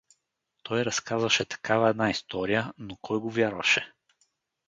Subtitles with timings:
[0.63, 3.93] —Той разказваше такава една история, но кой го вярваше?